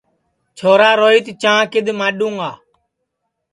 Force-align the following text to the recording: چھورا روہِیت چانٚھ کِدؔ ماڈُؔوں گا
چھورا 0.57 0.91
روہِیت 0.99 1.27
چانٚھ 1.41 1.69
کِدؔ 1.71 1.89
ماڈُؔوں 1.99 2.35
گا 2.39 2.51